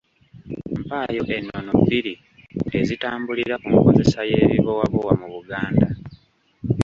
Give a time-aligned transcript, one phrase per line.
[0.81, 2.13] Mpaayo ennono bbiri
[2.79, 5.87] ezitambulira ku nkozesa y’ebibowabowa mu Buganda.